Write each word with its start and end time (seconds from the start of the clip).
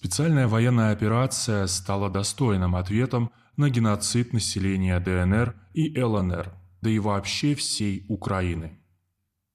Специальная 0.00 0.48
военная 0.48 0.92
операция 0.92 1.66
стала 1.66 2.08
достойным 2.08 2.74
ответом 2.74 3.30
на 3.58 3.68
геноцид 3.68 4.32
населения 4.32 4.98
ДНР 4.98 5.54
и 5.74 6.02
ЛНР, 6.02 6.54
да 6.80 6.88
и 6.88 6.98
вообще 6.98 7.54
всей 7.54 8.06
Украины. 8.08 8.80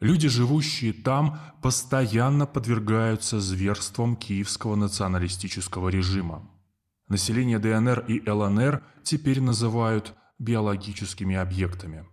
Люди, 0.00 0.28
живущие 0.28 0.94
там, 0.94 1.38
постоянно 1.60 2.46
подвергаются 2.46 3.38
зверствам 3.38 4.16
киевского 4.16 4.76
националистического 4.76 5.90
режима. 5.90 6.50
Население 7.06 7.58
ДНР 7.58 8.06
и 8.08 8.26
ЛНР 8.26 8.82
теперь 9.02 9.42
называют 9.42 10.14
биологическими 10.38 11.36
объектами. 11.36 12.06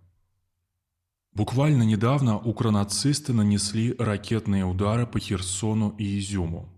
Буквально 1.31 1.83
недавно 1.83 2.37
укронацисты 2.37 3.31
нанесли 3.31 3.95
ракетные 3.97 4.65
удары 4.65 5.07
по 5.07 5.17
Херсону 5.17 5.95
и 5.97 6.19
Изюму. 6.19 6.76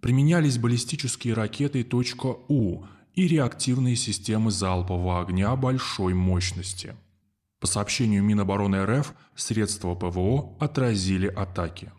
Применялись 0.00 0.58
баллистические 0.58 1.34
ракеты 1.34 1.86
.У 2.48 2.84
и 3.14 3.28
реактивные 3.28 3.96
системы 3.96 4.50
залпового 4.50 5.20
огня 5.20 5.54
большой 5.56 6.14
мощности– 6.14 6.94
по 7.60 7.66
сообщению 7.66 8.24
Минобороны 8.24 8.84
РФ, 8.86 9.12
средства 9.36 9.94
ПВО 9.94 10.56
отразили 10.58 11.26
атаки. 11.26 11.92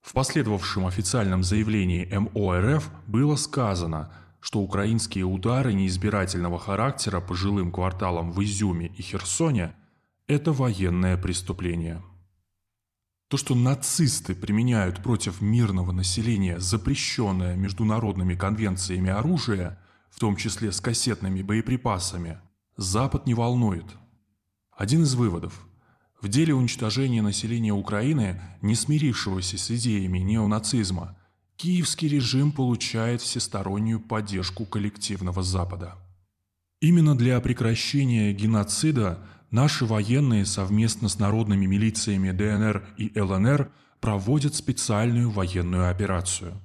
В 0.00 0.12
последовавшем 0.12 0.86
официальном 0.86 1.42
заявлении 1.42 2.06
МО 2.06 2.60
РФ 2.60 2.88
было 3.08 3.34
сказано, 3.34 4.12
что 4.38 4.60
украинские 4.60 5.24
удары 5.24 5.72
неизбирательного 5.72 6.58
характера 6.58 7.20
по 7.20 7.34
жилым 7.34 7.72
кварталам 7.72 8.30
в 8.30 8.42
Изюме 8.44 8.92
и 8.96 9.02
Херсоне– 9.02 9.74
это 10.28 10.52
военное 10.52 11.16
преступление. 11.16 12.00
То, 13.30 13.36
что 13.36 13.54
нацисты 13.54 14.34
применяют 14.34 15.02
против 15.02 15.40
мирного 15.40 15.92
населения 15.92 16.60
запрещенное 16.60 17.56
международными 17.56 18.34
конвенциями 18.34 19.08
оружие, 19.10 19.78
в 20.10 20.18
том 20.18 20.36
числе 20.36 20.72
с 20.72 20.80
кассетными 20.80 21.40
боеприпасами, 21.40 22.40
Запад 22.76 23.26
не 23.26 23.34
волнует– 23.34 23.86
один 24.80 25.02
из 25.02 25.14
выводов. 25.14 25.66
В 26.22 26.28
деле 26.28 26.54
уничтожения 26.54 27.20
населения 27.20 27.74
Украины, 27.74 28.40
не 28.62 28.74
смирившегося 28.74 29.58
с 29.58 29.70
идеями 29.70 30.20
неонацизма, 30.20 31.18
киевский 31.56 32.08
режим 32.08 32.50
получает 32.50 33.20
всестороннюю 33.20 34.00
поддержку 34.00 34.64
коллективного 34.64 35.42
Запада. 35.42 35.96
Именно 36.80 37.14
для 37.14 37.38
прекращения 37.42 38.32
геноцида 38.32 39.18
наши 39.50 39.84
военные 39.84 40.46
совместно 40.46 41.08
с 41.08 41.18
народными 41.18 41.66
милициями 41.66 42.30
ДНР 42.30 42.86
и 42.96 43.18
ЛНР 43.18 43.70
проводят 44.00 44.54
специальную 44.54 45.30
военную 45.30 45.90
операцию. 45.90 46.60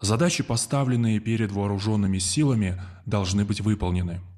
Задачи, 0.00 0.42
поставленные 0.42 1.20
перед 1.20 1.52
вооруженными 1.52 2.18
силами, 2.18 2.80
должны 3.06 3.44
быть 3.44 3.60
выполнены– 3.60 4.20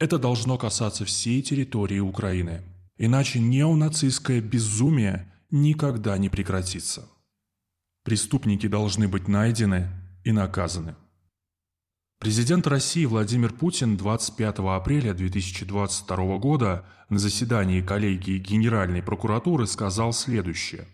это 0.00 0.18
должно 0.18 0.56
касаться 0.56 1.04
всей 1.04 1.42
территории 1.42 1.98
Украины. 1.98 2.62
Иначе 2.96 3.38
неонацистское 3.38 4.40
безумие 4.40 5.30
никогда 5.50 6.16
не 6.16 6.30
прекратится. 6.30 7.06
Преступники 8.02 8.66
должны 8.66 9.08
быть 9.08 9.28
найдены 9.28 9.88
и 10.24 10.32
наказаны. 10.32 10.96
Президент 12.20 12.66
России 12.66 13.06
Владимир 13.06 13.50
Путин 13.50 13.96
25 13.96 14.58
апреля 14.58 15.14
2022 15.14 16.36
года 16.36 16.84
на 17.08 17.18
заседании 17.18 17.80
коллегии 17.80 18.36
Генеральной 18.36 19.02
прокуратуры 19.02 19.66
сказал 19.66 20.12
следующее. 20.12 20.86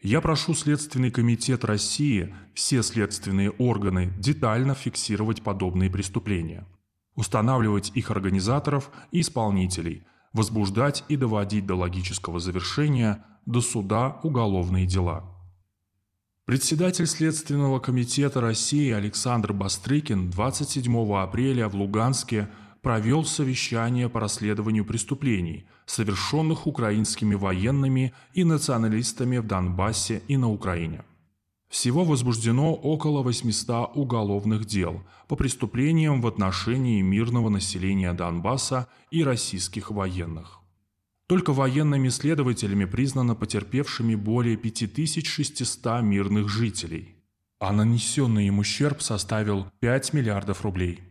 «Я 0.00 0.20
прошу 0.20 0.54
Следственный 0.54 1.10
комитет 1.10 1.64
России, 1.64 2.32
все 2.54 2.84
следственные 2.84 3.50
органы 3.50 4.12
детально 4.20 4.76
фиксировать 4.76 5.42
подобные 5.42 5.90
преступления– 5.90 6.64
устанавливать 7.16 7.90
их 7.96 8.12
организаторов 8.12 8.92
и 9.10 9.22
исполнителей, 9.22 10.04
возбуждать 10.32 11.02
и 11.08 11.16
доводить 11.16 11.66
до 11.66 11.74
логического 11.74 12.38
завершения 12.38 13.24
до 13.44 13.60
суда 13.60 14.20
уголовные 14.22 14.86
дела. 14.86 15.39
Председатель 16.50 17.06
Следственного 17.06 17.78
комитета 17.78 18.40
России 18.40 18.90
Александр 18.90 19.52
Бастрыкин 19.52 20.30
27 20.30 21.14
апреля 21.14 21.68
в 21.68 21.76
Луганске 21.76 22.48
провел 22.82 23.24
совещание 23.24 24.08
по 24.08 24.18
расследованию 24.18 24.84
преступлений, 24.84 25.64
совершенных 25.86 26.66
украинскими 26.66 27.36
военными 27.36 28.12
и 28.34 28.42
националистами 28.42 29.38
в 29.38 29.46
Донбассе 29.46 30.22
и 30.26 30.36
на 30.36 30.50
Украине. 30.50 31.04
Всего 31.68 32.02
возбуждено 32.02 32.74
около 32.74 33.22
800 33.22 33.92
уголовных 33.94 34.64
дел 34.66 35.04
по 35.28 35.36
преступлениям 35.36 36.20
в 36.20 36.26
отношении 36.26 37.00
мирного 37.00 37.48
населения 37.48 38.12
Донбасса 38.12 38.88
и 39.12 39.22
российских 39.22 39.92
военных. 39.92 40.59
Только 41.30 41.52
военными 41.52 42.08
следователями 42.08 42.86
признано 42.86 43.36
потерпевшими 43.36 44.16
более 44.16 44.56
5600 44.56 46.02
мирных 46.02 46.48
жителей, 46.48 47.14
а 47.60 47.72
нанесенный 47.72 48.48
им 48.48 48.58
ущерб 48.58 49.00
составил 49.00 49.70
5 49.78 50.12
миллиардов 50.12 50.62
рублей. 50.64 51.04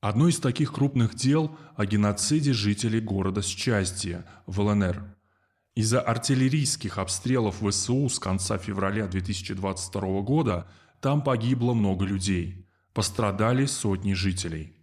Одно 0.00 0.26
из 0.26 0.40
таких 0.40 0.72
крупных 0.72 1.14
дел 1.14 1.56
о 1.76 1.86
геноциде 1.86 2.52
жителей 2.52 2.98
города 2.98 3.40
Счастье 3.40 4.24
в 4.46 4.60
ЛНР– 4.60 5.14
из-за 5.76 6.00
артиллерийских 6.00 6.98
обстрелов 6.98 7.60
ВСУ 7.62 8.08
с 8.08 8.18
конца 8.18 8.58
февраля 8.58 9.06
2022 9.06 10.20
года 10.22 10.66
там 11.00 11.22
погибло 11.22 11.74
много 11.74 12.04
людей. 12.04 12.66
Пострадали 12.92 13.66
сотни 13.66 14.14
жителей. 14.14 14.77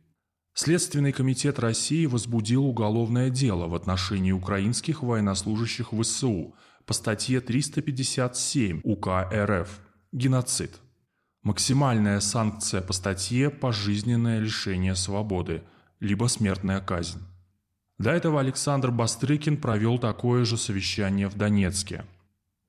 Следственный 0.57 1.11
комитет 1.11 1.59
России 1.59 2.05
возбудил 2.05 2.65
уголовное 2.65 3.29
дело 3.29 3.67
в 3.67 3.75
отношении 3.75 4.31
украинских 4.31 5.03
военнослужащих 5.03 5.89
ВСУ 5.91 6.55
по 6.85 6.93
статье 6.93 7.41
357 7.41 8.79
УК 8.85 9.27
РФ 9.33 9.81
«Геноцид». 10.13 10.71
Максимальная 11.43 12.21
санкция 12.21 12.81
по 12.81 12.93
статье– 12.93 13.49
пожизненное 13.51 14.39
лишение 14.39 14.95
свободы, 14.95 15.61
либо 15.99 16.27
смертная 16.27 16.79
казнь. 16.79 17.19
До 17.97 18.11
этого 18.11 18.39
Александр 18.39 18.91
Бастрыкин 18.91 19.57
провел 19.57 19.99
такое 19.99 20.45
же 20.45 20.55
совещание 20.55 21.27
в 21.27 21.35
Донецке. 21.35 22.05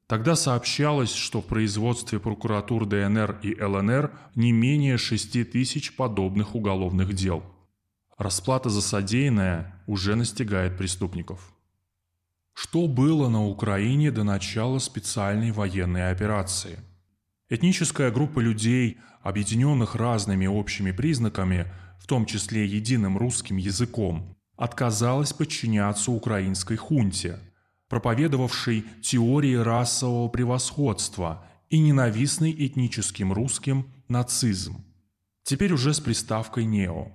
Тогда 0.08 0.34
сообщалось, 0.34 1.14
что 1.14 1.40
в 1.40 1.46
производстве 1.46 2.18
прокуратур 2.18 2.84
ДНР 2.84 3.38
и 3.44 3.62
ЛНР 3.62 4.10
не 4.34 4.50
менее 4.50 4.98
6 4.98 5.52
тысяч 5.52 5.94
подобных 5.94 6.56
уголовных 6.56 7.14
дел. 7.14 7.44
Расплата 8.18 8.70
за 8.70 8.80
содеянное 8.80 9.82
уже 9.86 10.14
настигает 10.14 10.78
преступников. 10.78 11.52
Что 12.54 12.88
было 12.88 13.28
на 13.28 13.44
Украине 13.44 14.10
до 14.10 14.24
начала 14.24 14.78
специальной 14.78 15.50
военной 15.52 16.10
операции? 16.10 16.78
Этническая 17.50 18.10
группа 18.10 18.40
людей, 18.40 18.96
объединенных 19.22 19.94
разными 19.94 20.46
общими 20.46 20.92
признаками, 20.92 21.70
в 22.00 22.06
том 22.06 22.24
числе 22.24 22.64
единым 22.64 23.18
русским 23.18 23.58
языком, 23.58 24.34
отказалась 24.56 25.34
подчиняться 25.34 26.10
украинской 26.10 26.76
хунте, 26.76 27.38
проповедовавшей 27.88 28.86
теории 29.02 29.54
расового 29.54 30.28
превосходства 30.28 31.44
и 31.68 31.78
ненавистный 31.78 32.54
этническим 32.66 33.34
русским 33.34 33.92
нацизм. 34.08 34.82
Теперь 35.42 35.74
уже 35.74 35.92
с 35.92 36.00
приставкой 36.00 36.64
«нео». 36.64 37.12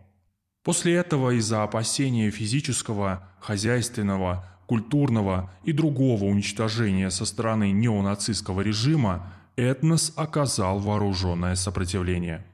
После 0.64 0.96
этого 0.96 1.32
из-за 1.38 1.64
опасения 1.64 2.30
физического, 2.30 3.28
хозяйственного, 3.40 4.48
культурного 4.68 5.52
и 5.64 5.72
другого 5.72 6.26
уничтожения 6.26 7.10
со 7.10 7.26
стороны 7.26 7.72
неонацистского 7.72 8.62
режима 8.62 9.34
этнос 9.56 10.14
оказал 10.16 10.80
вооруженное 10.80 11.56
сопротивление. 11.56 12.46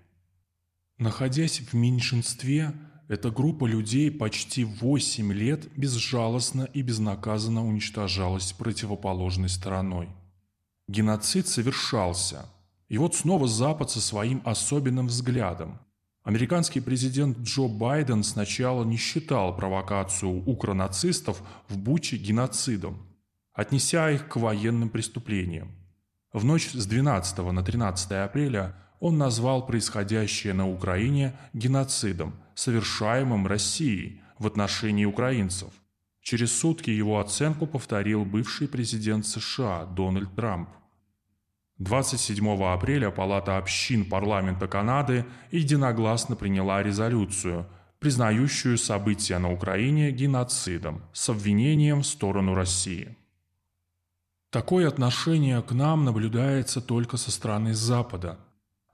Находясь 0.97 1.59
в 1.59 1.73
меньшинстве, 1.73 2.73
эта 3.07 3.29
группа 3.29 3.65
людей 3.65 4.09
почти 4.09 4.63
8 4.63 5.31
лет 5.31 5.67
безжалостно 5.77 6.63
и 6.73 6.81
безнаказанно 6.81 7.65
уничтожалась 7.65 8.51
противоположной 8.53 9.49
стороной. 9.49 10.09
Геноцид 10.87 11.47
совершался. 11.47 12.45
И 12.89 12.97
вот 12.97 13.15
снова 13.15 13.47
Запад 13.47 13.91
со 13.91 14.01
своим 14.01 14.41
особенным 14.45 15.07
взглядом. 15.07 15.79
Американский 16.27 16.81
президент 16.81 17.37
Джо 17.39 17.69
Байден 17.69 18.21
сначала 18.21 18.83
не 18.83 18.97
считал 18.97 19.55
провокацию 19.55 20.43
укронацистов 20.45 21.41
в 21.69 21.77
Буче 21.77 22.17
геноцидом, 22.17 22.97
отнеся 23.53 24.11
их 24.11 24.27
к 24.27 24.35
военным 24.35 24.89
преступлениям. 24.89 25.71
В 26.33 26.43
ночь 26.43 26.71
с 26.73 26.85
12 26.85 27.37
на 27.53 27.63
13 27.63 28.11
апреля 28.11 28.75
он 28.99 29.17
назвал 29.17 29.65
происходящее 29.65 30.53
на 30.53 30.69
Украине 30.69 31.33
геноцидом– 31.53 32.33
совершаемым 32.55 33.47
Россией 33.47 34.21
в 34.37 34.47
отношении 34.47 35.05
украинцев. 35.05 35.71
Через 36.19 36.51
сутки 36.51 36.89
его 36.89 37.21
оценку 37.21 37.65
повторил 37.65 38.25
бывший 38.25 38.67
президент 38.67 39.25
США 39.25 39.85
Дональд 39.85 40.35
Трамп. 40.35 40.67
27 41.79 42.63
апреля 42.63 43.11
Палата 43.11 43.57
общин 43.57 44.09
парламента 44.09 44.67
Канады 44.67 45.25
единогласно 45.51 46.35
приняла 46.35 46.81
резолюцию, 46.81 47.67
признающую 47.99 48.79
события 48.79 49.37
на 49.37 49.51
Украине 49.51 50.11
геноцидом 50.11 51.03
с 51.13 51.29
обвинением 51.29 52.01
в 52.01 52.07
сторону 52.07 52.55
России. 52.55 53.15
Такое 54.49 54.87
отношение 54.87 55.61
к 55.61 55.71
нам 55.71 56.03
наблюдается 56.03 56.81
только 56.81 57.17
со 57.17 57.29
стороны 57.29 57.75
Запада. 57.75 58.39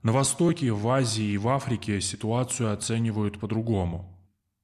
На 0.02 0.12
Востоке, 0.12 0.70
в 0.70 0.86
Азии 0.86 1.24
и 1.24 1.38
в 1.38 1.48
Африке 1.48 2.02
ситуацию 2.02 2.70
оценивают 2.70 3.40
по-другому. 3.40 4.10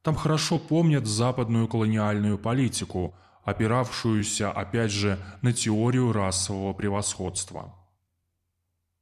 Там 0.02 0.14
хорошо 0.14 0.58
помнят 0.58 1.06
западную 1.06 1.68
колониальную 1.68 2.36
политику, 2.36 3.14
опиравшуюся, 3.44 4.50
опять 4.50 4.90
же, 4.90 5.18
на 5.40 5.54
теорию 5.54 6.12
расового 6.12 6.74
превосходства. 6.74 7.79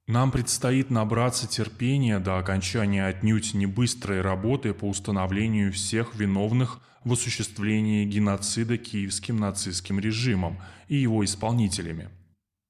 Нам 0.08 0.30
предстоит 0.30 0.88
набраться 0.88 1.46
терпения 1.46 2.18
до 2.18 2.38
окончания 2.38 3.04
отнюдь 3.04 3.52
не 3.52 3.66
быстрой 3.66 4.22
работы 4.22 4.72
по 4.72 4.86
установлению 4.86 5.70
всех 5.70 6.14
виновных 6.14 6.80
в 7.04 7.12
осуществлении 7.12 8.06
геноцида 8.06 8.78
киевским 8.78 9.36
нацистским 9.36 10.00
режимом 10.00 10.62
и 10.88 10.96
его 10.96 11.22
исполнителями. 11.26 12.08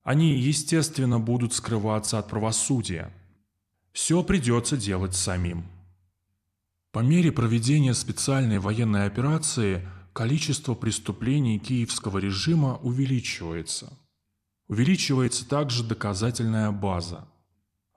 Они, 0.02 0.36
естественно, 0.36 1.20
будут 1.20 1.52
скрываться 1.52 2.18
от 2.18 2.26
правосудия. 2.26 3.12
Все 3.92 4.24
придется 4.24 4.76
делать 4.76 5.14
самим. 5.14 5.64
По 6.90 7.00
мере 7.00 7.30
проведения 7.30 7.94
специальной 7.94 8.58
военной 8.58 9.06
операции 9.06 9.88
количество 10.12 10.74
преступлений 10.74 11.60
киевского 11.60 12.18
режима 12.18 12.80
увеличивается– 12.82 13.96
Увеличивается 14.68 15.48
также 15.48 15.82
доказательная 15.82 16.70
база. 16.70 17.26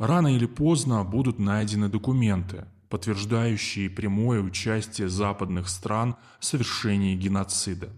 Рано 0.02 0.36
или 0.36 0.48
поздно 0.48 1.04
будут 1.04 1.38
найдены 1.38 1.88
документы, 1.88 2.66
подтверждающие 2.90 3.88
прямое 3.88 4.42
участие 4.42 5.10
западных 5.10 5.70
стран 5.70 6.16
в 6.40 6.46
совершении 6.46 7.16
геноцида. 7.16 7.92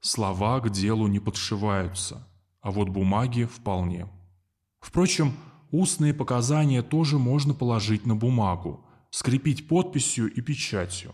Слова 0.00 0.60
к 0.60 0.70
делу 0.70 1.08
не 1.08 1.18
подшиваются, 1.18 2.24
а 2.60 2.70
вот 2.70 2.90
бумаги 2.90 3.42
вполне. 3.42 4.06
Впрочем, 4.78 5.32
устные 5.72 6.14
показания 6.14 6.82
тоже 6.82 7.18
можно 7.18 7.54
положить 7.54 8.06
на 8.06 8.14
бумагу, 8.14 8.86
скрепить 9.10 9.66
подписью 9.66 10.32
и 10.32 10.40
печатью. 10.40 11.12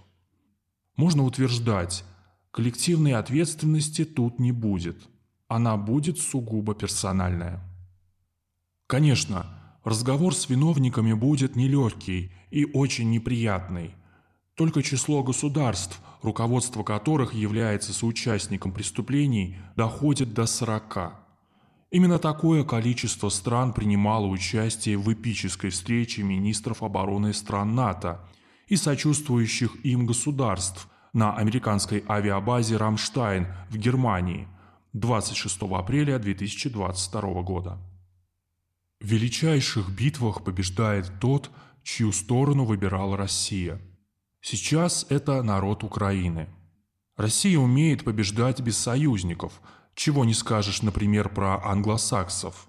Можно 0.95 1.23
утверждать, 1.23 2.05
коллективной 2.51 3.15
ответственности 3.15 4.05
тут 4.05 4.39
не 4.39 4.53
будет– 4.53 4.99
она 5.49 5.77
будет 5.77 6.19
сугубо 6.19 6.75
персональная. 6.75 7.61
Конечно, 8.87 9.62
разговор 9.85 10.35
с 10.35 10.49
виновниками 10.49 11.13
будет 11.13 11.57
нелегкий 11.57 12.33
и 12.51 12.65
очень 12.65 13.11
неприятный. 13.11 13.95
Только 14.55 14.83
число 14.83 15.23
государств, 15.23 16.01
руководство 16.23 16.83
которых 16.83 17.35
является 17.35 17.93
соучастником 17.93 18.73
преступлений, 18.73 19.57
доходит 19.77 20.35
до 20.35 20.47
40. 20.47 21.15
Именно 21.91 22.19
такое 22.19 22.65
количество 22.65 23.29
стран 23.29 23.73
принимало 23.73 24.27
участие 24.27 24.97
в 24.97 25.13
эпической 25.13 25.71
встрече 25.71 26.23
министров 26.23 26.83
обороны 26.83 27.35
стран 27.35 27.75
НАТО 27.75 28.21
и 28.69 28.77
сочувствующих 28.77 29.85
им 29.85 30.07
государств 30.07 30.89
на 31.13 31.37
американской 31.37 32.05
авиабазе 32.09 32.77
«Рамштайн» 32.77 33.47
в 33.71 33.77
Германии– 33.77 34.49
26 34.93 35.63
апреля 35.63 36.19
2022 36.19 37.43
года. 37.43 37.79
В 39.03 39.05
величайших 39.05 39.91
битвах 39.91 40.45
побеждает 40.45 41.19
тот, 41.19 41.51
чью 41.83 42.13
сторону 42.13 42.65
выбирала 42.65 43.17
Россия. 43.17 43.81
Сейчас 44.41 45.07
это 45.09 45.43
народ 45.43 45.83
Украины. 45.83 46.49
Россия 47.17 47.59
умеет 47.59 48.05
побеждать 48.05 48.61
без 48.61 48.79
союзников, 48.79 49.61
чего 49.97 50.25
не 50.25 50.35
скажешь, 50.35 50.83
например, 50.83 51.31
про 51.31 51.61
англосаксов. 51.65 52.69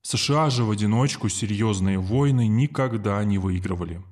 США 0.00 0.48
же 0.48 0.64
в 0.64 0.70
одиночку 0.70 1.28
серьезные 1.28 1.98
войны 1.98 2.46
никогда 2.46 3.22
не 3.22 3.36
выигрывали. 3.36 4.02